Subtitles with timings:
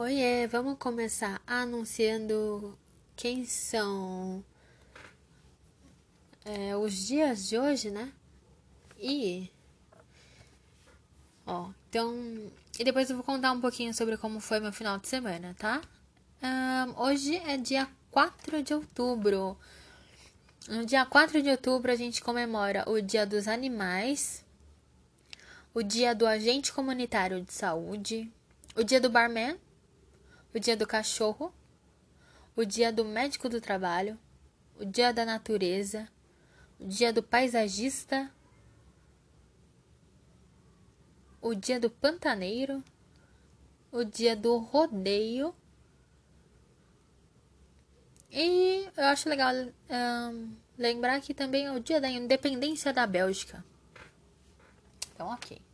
[0.00, 2.78] Oiê, vamos começar anunciando
[3.16, 4.44] quem são
[6.44, 8.12] é, os dias de hoje, né?
[8.96, 9.50] E.
[11.44, 12.14] Ó, então.
[12.78, 15.82] E depois eu vou contar um pouquinho sobre como foi meu final de semana, tá?
[16.40, 19.58] Um, hoje é dia 4 de outubro.
[20.68, 24.44] No dia 4 de outubro a gente comemora o Dia dos Animais,
[25.74, 28.32] o Dia do Agente Comunitário de Saúde,
[28.76, 29.58] o Dia do Barman
[30.58, 31.54] o dia do cachorro,
[32.56, 34.18] o dia do médico do trabalho,
[34.76, 36.08] o dia da natureza,
[36.80, 38.28] o dia do paisagista,
[41.40, 42.82] o dia do pantaneiro,
[43.92, 45.54] o dia do rodeio.
[48.28, 53.64] E eu acho legal um, lembrar que também é o dia da independência da Bélgica.
[55.14, 55.67] Então, ok.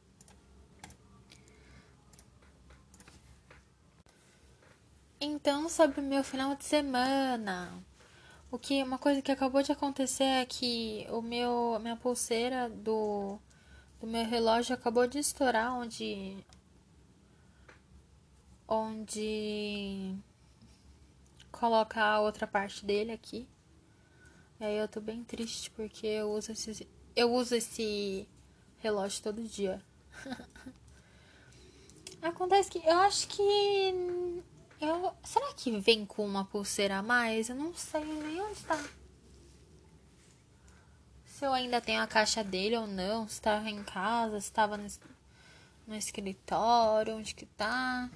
[5.27, 7.73] Então, sobre o meu final de semana,
[8.51, 13.39] o que uma coisa que acabou de acontecer é que o meu minha pulseira do
[13.99, 16.45] do meu relógio acabou de estourar onde
[18.69, 20.15] onde
[21.51, 23.49] coloca a outra parte dele aqui.
[24.61, 28.29] E aí eu tô bem triste porque eu uso esse eu uso esse
[28.77, 29.83] relógio todo dia.
[32.21, 34.14] Acontece que eu acho que
[34.85, 37.49] eu, será que vem com uma pulseira a mais?
[37.49, 38.83] Eu não sei nem onde está.
[41.25, 44.77] Se eu ainda tenho a caixa dele ou não, se estava em casa, se estava
[44.77, 44.87] no,
[45.87, 48.09] no escritório, onde que tá.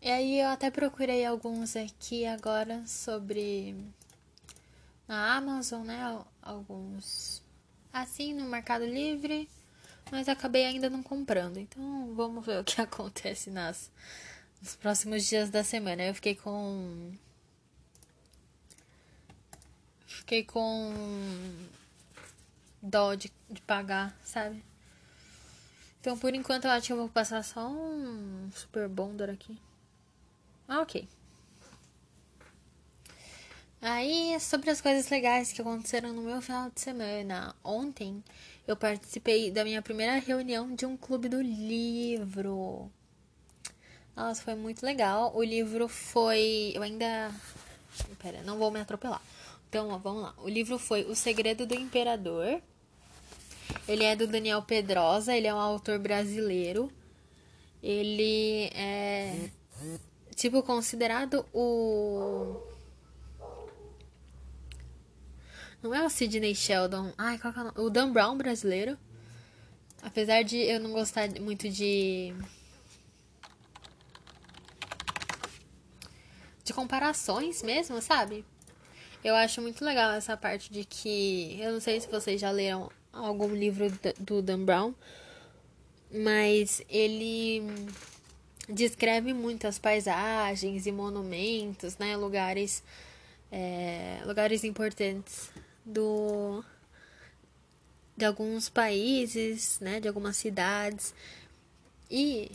[0.00, 3.74] E aí eu até procurei alguns aqui agora sobre
[5.08, 6.24] na Amazon, né?
[6.42, 7.42] Alguns
[7.92, 9.48] assim no Mercado Livre
[10.10, 11.58] mas acabei ainda não comprando.
[11.58, 13.90] Então vamos ver o que acontece nas,
[14.60, 16.02] nos próximos dias da semana.
[16.02, 17.12] Eu fiquei com.
[20.06, 20.92] Fiquei com
[22.82, 24.62] dó de, de pagar, sabe?
[26.00, 29.58] Então por enquanto eu acho que eu vou passar só um super bonder aqui.
[30.68, 31.08] Ah, ok.
[33.88, 37.54] Aí, sobre as coisas legais que aconteceram no meu final de semana.
[37.62, 38.20] Ontem
[38.66, 42.90] eu participei da minha primeira reunião de um clube do livro.
[44.16, 45.30] Nossa, foi muito legal.
[45.36, 46.72] O livro foi.
[46.74, 47.30] Eu ainda.
[48.20, 49.22] Pera, não vou me atropelar.
[49.68, 50.34] Então, ó, vamos lá.
[50.38, 52.60] O livro foi O Segredo do Imperador.
[53.86, 56.90] Ele é do Daniel Pedrosa, ele é um autor brasileiro.
[57.80, 59.48] Ele é
[60.34, 62.74] tipo considerado o
[65.86, 67.12] Não é o Sidney Sheldon.
[67.16, 67.78] Ai, qual que é o nome?
[67.78, 68.98] O Dan Brown brasileiro.
[70.02, 72.34] Apesar de eu não gostar muito de.
[76.64, 78.44] De comparações mesmo, sabe?
[79.22, 81.56] Eu acho muito legal essa parte de que.
[81.60, 83.86] Eu não sei se vocês já leram algum livro
[84.18, 84.92] do Dan Brown,
[86.12, 87.62] mas ele
[88.68, 92.16] descreve muito as paisagens e monumentos, né?
[92.16, 92.82] Lugares,
[93.52, 95.52] é, lugares importantes
[95.86, 96.62] do
[98.16, 101.14] de alguns países, né, de algumas cidades.
[102.10, 102.50] E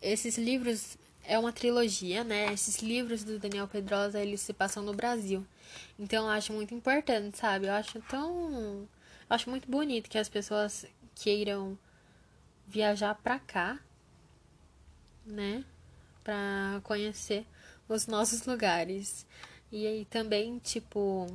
[0.00, 2.52] esses livros é uma trilogia, né?
[2.52, 5.46] Esses livros do Daniel Pedrosa, eles se passam no Brasil.
[5.98, 7.66] Então eu acho muito importante, sabe?
[7.66, 8.88] Eu acho tão
[9.30, 11.78] eu acho muito bonito que as pessoas queiram
[12.66, 13.78] viajar pra cá,
[15.26, 15.64] né?
[16.24, 17.46] Pra conhecer
[17.88, 19.26] os nossos lugares.
[19.70, 21.26] E aí também, tipo,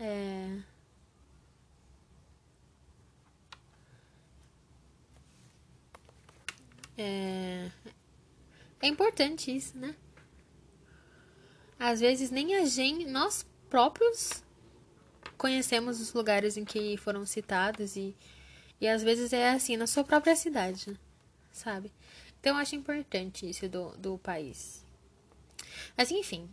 [0.00, 0.58] É...
[6.96, 7.70] É...
[8.80, 9.94] é importante isso, né?
[11.78, 14.42] Às vezes nem a gente, nós próprios
[15.36, 18.14] conhecemos os lugares em que foram citados e,
[18.80, 20.98] e às vezes é assim na sua própria cidade,
[21.52, 21.92] sabe?
[22.38, 24.84] Então eu acho importante isso do, do país.
[25.96, 26.48] Mas enfim.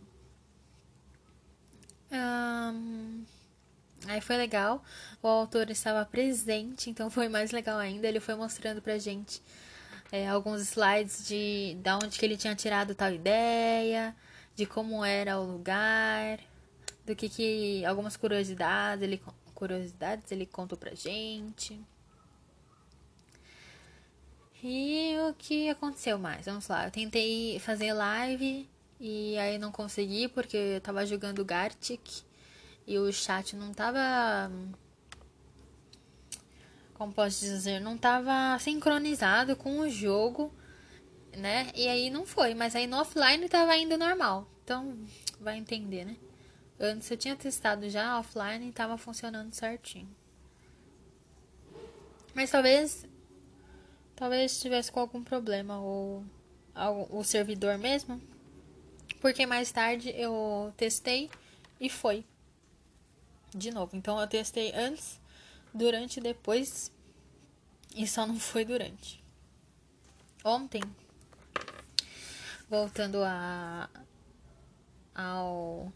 [2.10, 3.24] Um...
[4.06, 4.82] Aí foi legal,
[5.22, 8.06] o autor estava presente, então foi mais legal ainda.
[8.06, 9.42] Ele foi mostrando pra gente
[10.12, 14.14] é, alguns slides de da onde que ele tinha tirado tal ideia,
[14.54, 16.38] de como era o lugar,
[17.04, 19.20] do que que algumas curiosidades ele
[19.54, 21.80] curiosidades ele contou pra gente.
[24.62, 26.46] E o que aconteceu mais?
[26.46, 28.68] Vamos lá, eu tentei fazer live
[29.00, 32.27] e aí não consegui porque eu tava jogando Gartic
[32.88, 34.50] e o chat não tava
[36.94, 40.52] como posso dizer, não tava sincronizado com o jogo,
[41.36, 41.70] né?
[41.76, 44.48] E aí não foi, mas aí no offline tava indo normal.
[44.64, 44.98] Então,
[45.38, 46.16] vai entender, né?
[46.80, 50.08] Antes eu tinha testado já offline e tava funcionando certinho.
[52.34, 53.06] Mas talvez
[54.16, 56.24] talvez estivesse com algum problema ou
[57.10, 58.20] o servidor mesmo.
[59.20, 61.30] Porque mais tarde eu testei
[61.80, 62.24] e foi.
[63.54, 63.96] De novo.
[63.96, 65.20] Então eu testei antes
[65.72, 66.92] durante e depois.
[67.94, 69.22] E só não foi durante.
[70.44, 70.82] Ontem,
[72.68, 73.88] voltando a
[75.14, 75.92] ao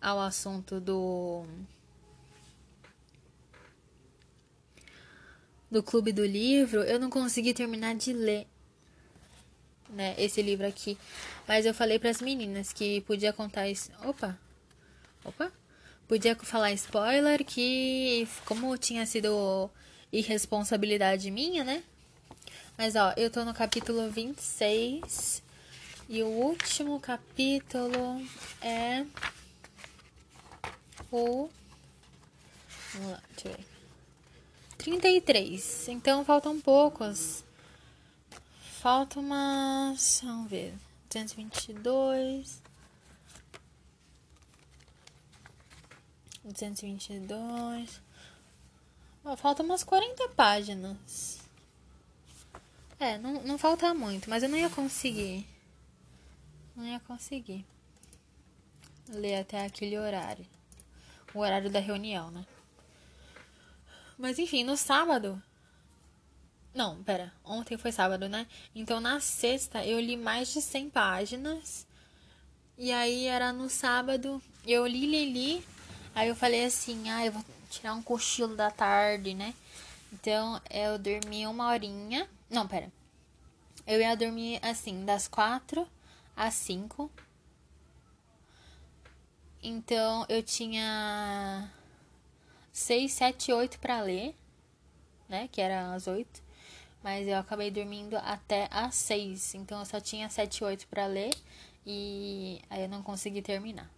[0.00, 1.44] ao assunto do
[5.70, 8.46] do clube do livro, eu não consegui terminar de ler,
[9.88, 10.96] né, esse livro aqui.
[11.46, 13.90] Mas eu falei para as meninas que podia contar isso.
[14.04, 14.38] Opa.
[15.24, 15.52] Opa!
[16.08, 19.68] Podia falar spoiler que, como tinha sido
[20.12, 21.82] irresponsabilidade minha, né?
[22.78, 25.42] Mas ó, eu tô no capítulo 26
[26.08, 28.24] e o último capítulo
[28.60, 29.04] é
[31.10, 31.48] o.
[32.94, 33.66] Vamos lá, deixa eu ver.
[34.78, 35.88] 33.
[35.88, 37.42] Então faltam poucos.
[38.86, 40.20] Falta umas.
[40.22, 40.72] Vamos ver.
[41.10, 42.62] 222.
[46.44, 48.00] 222.
[49.24, 51.40] Oh, falta umas 40 páginas.
[53.00, 55.44] É, não, não falta muito, mas eu não ia conseguir.
[56.76, 57.66] Não ia conseguir
[59.08, 60.46] ler até aquele horário.
[61.34, 62.46] O horário da reunião, né?
[64.16, 65.42] Mas enfim, no sábado.
[66.76, 67.32] Não, pera.
[67.42, 68.46] Ontem foi sábado, né?
[68.74, 71.86] Então na sexta eu li mais de 100 páginas.
[72.76, 74.42] E aí era no sábado.
[74.66, 75.66] Eu li, li, li.
[76.14, 79.54] Aí eu falei assim, ah, eu vou tirar um cochilo da tarde, né?
[80.12, 82.28] Então eu dormi uma horinha.
[82.50, 82.92] Não, pera.
[83.86, 85.88] Eu ia dormir assim, das quatro
[86.36, 87.10] às cinco.
[89.62, 91.72] Então eu tinha
[92.70, 94.36] seis, sete, oito para ler,
[95.26, 95.48] né?
[95.50, 96.44] Que era às oito.
[97.06, 99.54] Mas eu acabei dormindo até às seis.
[99.54, 101.32] Então eu só tinha sete, oito para ler.
[101.86, 103.88] E aí eu não consegui terminar.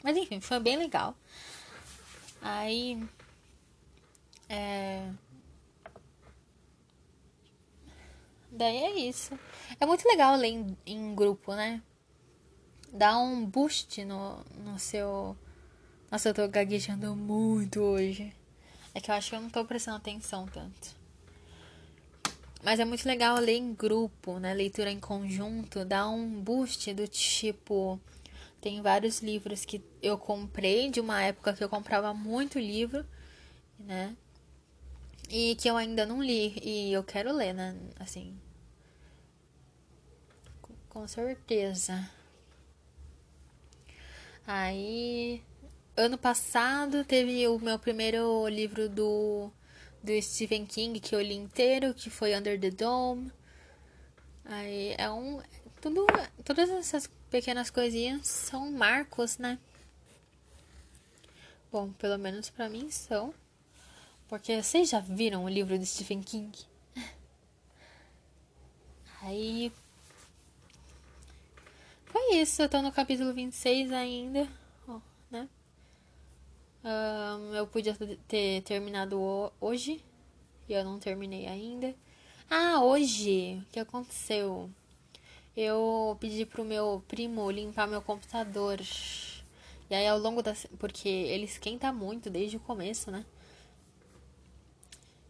[0.00, 1.16] Mas enfim, foi bem legal.
[2.40, 3.02] Aí.
[4.48, 5.10] É...
[8.52, 9.36] Daí é isso.
[9.80, 11.82] É muito legal ler em, em grupo, né?
[12.92, 15.36] Dá um boost no, no seu.
[16.12, 18.32] Nossa, eu tô gaguejando muito hoje.
[18.94, 20.97] É que eu acho que eu não tô prestando atenção tanto.
[22.62, 24.52] Mas é muito legal ler em grupo, né?
[24.52, 25.84] Leitura em conjunto.
[25.84, 28.00] Dá um boost do tipo
[28.60, 33.06] tem vários livros que eu comprei de uma época que eu comprava muito livro,
[33.78, 34.16] né?
[35.30, 37.76] E que eu ainda não li e eu quero ler, né?
[38.00, 38.36] Assim.
[40.88, 42.10] Com certeza.
[44.46, 45.42] Aí,
[45.96, 49.52] ano passado teve o meu primeiro livro do
[50.02, 53.32] do Stephen King que eu li inteiro, que foi Under the Dome.
[54.44, 55.42] Aí é um
[55.80, 56.06] tudo
[56.44, 59.58] todas essas pequenas coisinhas são marcos, né?
[61.70, 63.34] Bom, pelo menos para mim são.
[64.28, 66.56] Porque vocês já viram o livro de Stephen King?
[69.22, 69.72] Aí.
[72.06, 74.48] Foi isso, eu tô no capítulo 26 ainda?
[76.84, 80.04] Um, eu podia ter terminado hoje
[80.68, 81.94] e eu não terminei ainda.
[82.50, 83.62] Ah, hoje!
[83.62, 84.70] O que aconteceu?
[85.60, 88.78] eu pedi pro meu primo limpar meu computador.
[89.90, 90.54] E aí ao longo da.
[90.78, 93.26] Porque ele esquenta muito desde o começo, né?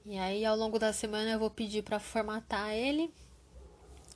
[0.04, 3.10] E aí ao longo da semana eu vou pedir para formatar ele.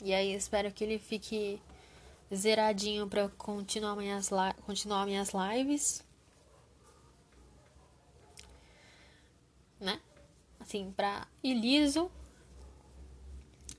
[0.04, 1.58] E aí espero que ele fique
[2.34, 4.28] zeradinho para continuar minhas,
[4.66, 6.04] continuar minhas lives.
[9.80, 9.98] Né?
[10.62, 12.10] Assim, pra ir liso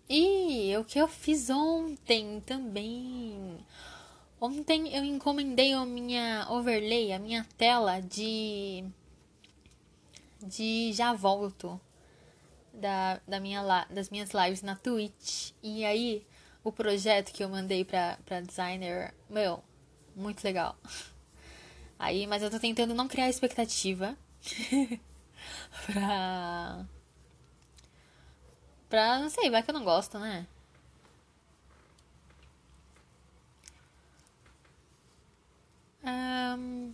[0.10, 3.58] e o que eu fiz ontem também.
[4.40, 8.84] Ontem eu encomendei a minha overlay, a minha tela de.
[10.40, 11.80] de já volto.
[12.74, 15.52] Da, da minha, das minhas lives na Twitch.
[15.64, 16.26] E aí,
[16.64, 19.64] o projeto que eu mandei pra, pra designer, meu,
[20.16, 20.76] muito legal.
[21.98, 24.18] Aí, mas eu tô tentando não criar expectativa
[25.86, 26.86] pra
[28.94, 30.46] Pra, não sei, vai que eu não gosto, né?
[36.04, 36.94] Um,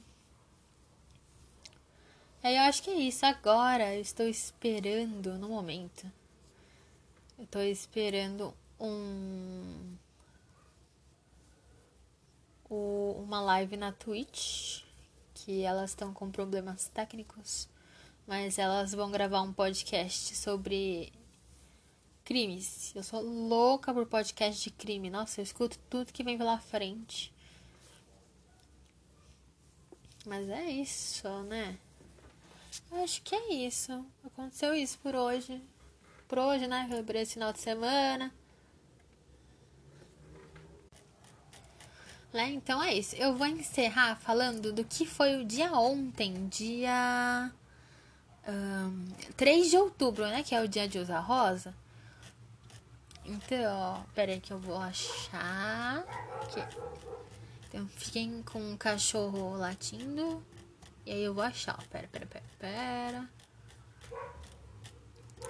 [2.41, 3.25] Aí eu acho que é isso.
[3.25, 6.10] Agora eu estou esperando no momento.
[7.38, 9.98] Eu estou esperando um.
[12.70, 14.84] Uma live na Twitch.
[15.34, 17.68] Que elas estão com problemas técnicos.
[18.29, 21.12] Mas elas vão gravar um podcast sobre
[22.24, 22.93] crimes.
[22.95, 25.09] Eu sou louca por podcast de crime.
[25.09, 27.33] Nossa, eu escuto tudo que vem pela frente.
[30.27, 31.75] Mas é isso, né?
[32.91, 34.05] Acho que é isso.
[34.24, 35.59] Aconteceu isso por hoje.
[36.27, 36.88] Por hoje, né?
[37.03, 38.31] Por esse final de semana.
[42.31, 42.51] Né?
[42.51, 43.15] Então é isso.
[43.15, 47.51] Eu vou encerrar falando do que foi o dia ontem, dia
[48.50, 50.44] um, 3 de outubro, né?
[50.44, 51.74] Que é o dia de usar rosa.
[53.25, 56.03] Então, ó, aí que eu vou achar.
[56.41, 56.62] Aqui.
[57.68, 60.44] Então, fiquem com o cachorro latindo.
[61.06, 61.84] E aí eu vou achar, ó.
[61.91, 63.29] Pera, pera, pera, pera.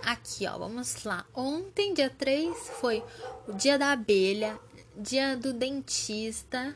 [0.03, 1.25] Aqui, ó, vamos lá.
[1.34, 3.03] Ontem, dia 3, foi
[3.48, 4.60] o dia da abelha,
[4.96, 6.75] dia do dentista,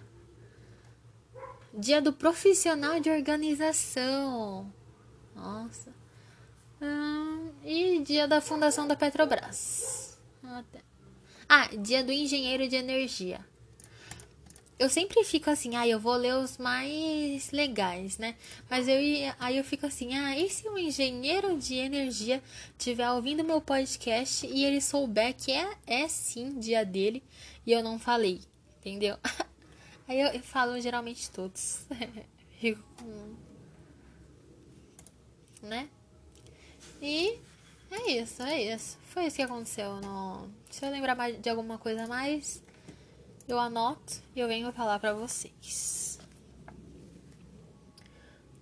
[1.74, 4.72] dia do profissional de organização.
[5.36, 6.03] Nossa.
[6.84, 10.20] Hum, e dia da fundação da Petrobras.
[11.50, 13.40] Ah, dia do engenheiro de energia
[14.84, 18.36] eu sempre fico assim, ah, eu vou ler os mais legais, né?
[18.70, 18.98] Mas eu
[19.40, 22.44] aí eu fico assim, ah, e se um engenheiro de energia
[22.78, 27.24] estiver ouvindo meu podcast e ele souber que é, é sim dia dele
[27.66, 28.42] e eu não falei,
[28.80, 29.18] entendeu?
[30.06, 31.88] Aí eu, eu falo geralmente todos.
[32.60, 33.36] fico com.
[35.66, 35.88] Né?
[37.06, 37.38] E
[37.92, 38.98] é isso, é isso.
[39.04, 40.00] Foi isso que aconteceu.
[40.00, 40.50] No...
[40.72, 42.64] Se eu lembrar de alguma coisa mais
[43.46, 46.18] eu anoto e eu venho falar para vocês.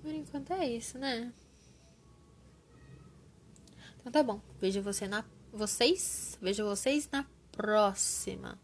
[0.01, 1.31] Por enquanto é isso, né?
[4.00, 4.41] Então tá bom.
[4.60, 8.57] Vejo você na vocês, vejo vocês na próxima.